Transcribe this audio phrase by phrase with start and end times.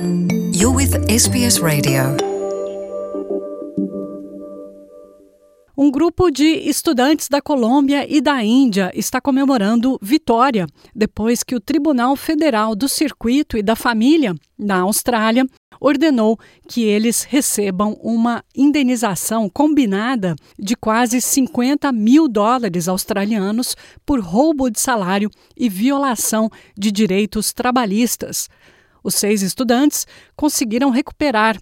[0.00, 2.16] You're with SBS Radio.
[5.76, 11.60] Um grupo de estudantes da Colômbia e da Índia está comemorando vitória depois que o
[11.60, 15.44] Tribunal Federal do Circuito e da Família, na Austrália,
[15.78, 23.76] ordenou que eles recebam uma indenização combinada de quase 50 mil dólares australianos
[24.06, 28.48] por roubo de salário e violação de direitos trabalhistas.
[29.02, 31.58] Os seis estudantes conseguiram recuperar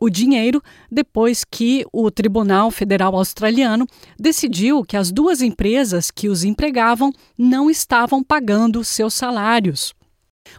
[0.00, 3.86] o dinheiro depois que o Tribunal Federal Australiano
[4.18, 9.92] decidiu que as duas empresas que os empregavam não estavam pagando seus salários.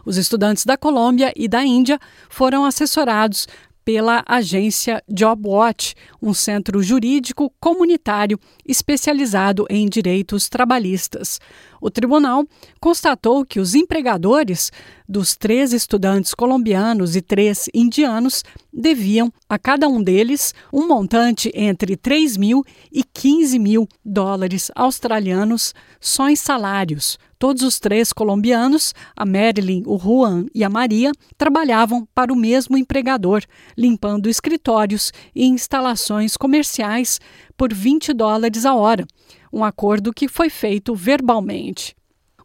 [0.04, 1.98] Os estudantes da Colômbia e da Índia
[2.28, 3.46] foram assessorados
[3.90, 11.40] pela agência JobWatch, um centro jurídico comunitário especializado em direitos trabalhistas.
[11.80, 12.46] O tribunal
[12.80, 14.70] constatou que os empregadores
[15.08, 21.96] dos três estudantes colombianos e três indianos deviam a cada um deles um montante entre
[21.96, 27.18] 3 mil e 15 mil dólares australianos só em salários.
[27.36, 32.78] Todos os três colombianos, a Marilyn, o Juan e a Maria, trabalhavam para o mesmo
[32.78, 33.42] empregador,
[33.76, 37.18] limpando escritórios e instalações comerciais
[37.56, 39.04] por 20 dólares a hora,
[39.52, 41.96] um acordo que foi feito verbalmente.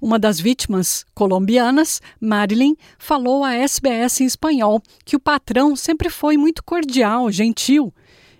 [0.02, 6.38] Uma das vítimas colombianas, Marilyn, falou à SBS em espanhol que o patrão sempre foi
[6.38, 7.94] muito cordial, gentil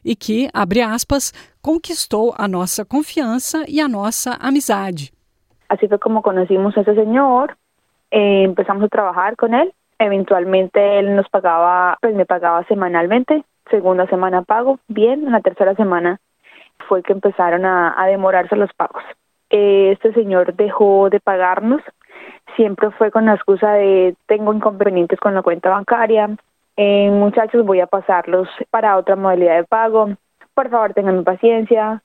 [0.04, 5.12] e que, abre aspas, conquistou a nossa confiança e a nossa amizade.
[5.68, 7.58] Así fue como ese señor,
[8.12, 9.74] eh, empezamos a trabajar con él.
[9.98, 15.74] Eventualmente él nos pagaba, pues me pagaba semanalmente, segunda semana pago, bien, en la tercera
[15.76, 16.20] semana
[16.88, 19.04] fue que empezaron a, a demorarse los pagos.
[19.50, 21.82] Eh, este señor dejó de pagarnos,
[22.56, 26.36] siempre fue con la excusa de tengo inconvenientes con la cuenta bancaria,
[26.78, 30.10] eh, muchachos voy a pasarlos para otra modalidad de pago,
[30.54, 32.02] por favor tengan paciencia,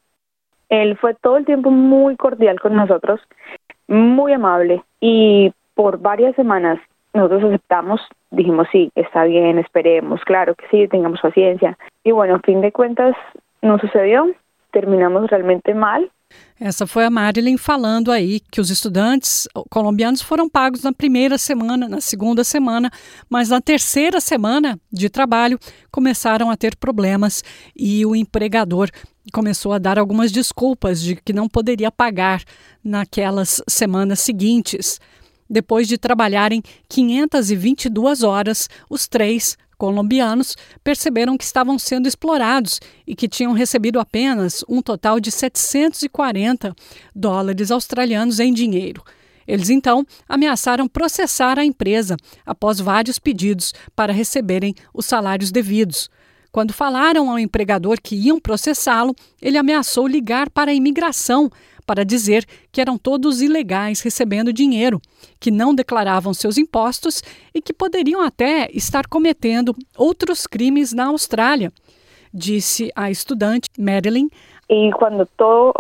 [0.69, 3.21] él fue todo el tiempo muy cordial con nosotros,
[3.89, 6.79] muy amable y por varias semanas
[7.13, 8.01] nosotros aceptamos,
[8.31, 11.77] dijimos sí, está bien, esperemos, claro que sí, tengamos paciencia.
[12.05, 13.17] Y bueno, fin de cuentas
[13.63, 14.31] no sucedió,
[14.71, 16.11] terminamos realmente mal,
[16.59, 21.89] Essa foi a Marilyn falando aí que os estudantes colombianos foram pagos na primeira semana,
[21.89, 22.91] na segunda semana,
[23.31, 25.59] mas na terceira semana de trabalho
[25.91, 27.43] começaram a ter problemas
[27.75, 28.91] e o empregador
[29.33, 32.43] começou a dar algumas desculpas de que não poderia pagar
[32.85, 35.01] naquelas semanas seguintes.
[35.49, 43.27] Depois de trabalharem 522 horas, os três colombianos perceberam que estavam sendo explorados e que
[43.27, 46.77] tinham recebido apenas um total de 740
[47.17, 49.03] dólares australianos em dinheiro.
[49.49, 56.11] Eles então ameaçaram processar a empresa após vários pedidos para receberem os salários devidos.
[56.53, 61.51] Quando falaram ao empregador que iam processá-lo, ele ameaçou ligar para a imigração
[61.87, 65.01] para dizer que eram todos ilegais recebendo dinheiro,
[65.39, 67.23] que não declaravam seus impostos
[67.55, 71.73] e que poderiam até estar cometendo outros crimes na Austrália,
[72.33, 74.31] disse a estudante Madeline.
[74.69, 75.73] E quando toda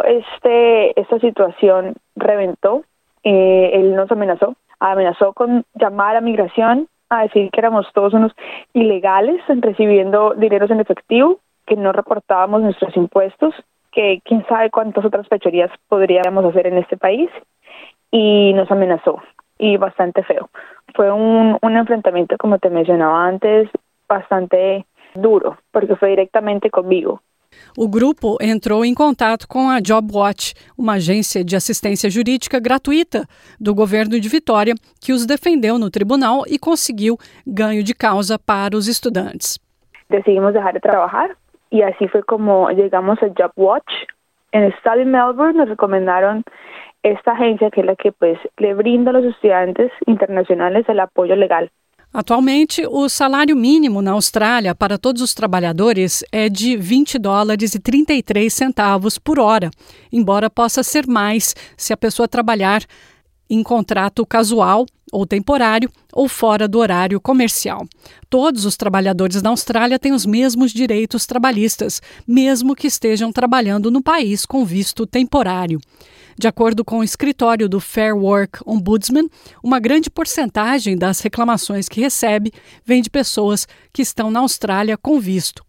[0.96, 2.84] esta situação reventou,
[3.24, 8.32] eh, ele nos ameaçou, ameaçou com chamar a migração a decir que éramos todos unos
[8.74, 13.54] ilegales recibiendo dineros en efectivo, que no reportábamos nuestros impuestos,
[14.00, 17.28] que quién sabe cuántas otras fechorías podríamos hacer en este país
[18.10, 19.20] y nos amenazó
[19.58, 20.48] y bastante feo.
[20.94, 23.68] Fue un, un enfrentamiento, como te mencionaba antes,
[24.08, 27.20] bastante duro, porque fue directamente conmigo.
[27.76, 33.26] O grupo entrou em contato com a JobWatch, uma agência de assistência jurídica gratuita
[33.60, 38.74] do governo de Vitória, que os defendeu no tribunal e conseguiu ganho de causa para
[38.74, 39.58] os estudantes.
[40.08, 41.36] Decidimos deixar de trabalhar
[41.70, 43.92] e assim foi como chegamos a JobWatch.
[44.53, 46.42] En el Melbourne nos recomendaron
[47.03, 51.36] esta agencia que es la que pues le brinda a los estudiantes internacionales el apoyo
[51.36, 51.71] legal.
[52.12, 57.78] Atualmente, o salário mínimo na Austrália para todos os trabalhadores é de 20 dólares e
[57.78, 59.71] 33 centavos por hora,
[60.12, 62.83] embora possa ser mais se a pessoa trabalhar
[63.50, 67.84] em contrato casual ou temporário ou fora do horário comercial.
[68.28, 74.00] Todos os trabalhadores na Austrália têm os mesmos direitos trabalhistas, mesmo que estejam trabalhando no
[74.00, 75.80] país com visto temporário.
[76.38, 79.28] De acordo com o escritório do Fair Work Ombudsman,
[79.62, 82.53] uma grande porcentagem das reclamações que recebe
[82.84, 85.62] vem de pessoas que estão na Austrália com visto.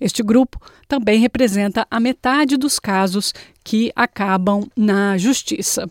[0.00, 3.32] Este grupo também representa a metade dos casos
[3.64, 5.90] que acabam na justiça.